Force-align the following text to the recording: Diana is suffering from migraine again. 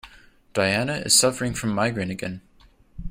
Diana 0.53 0.93
is 0.93 1.13
suffering 1.15 1.53
from 1.53 1.75
migraine 1.75 2.09
again. 2.09 2.41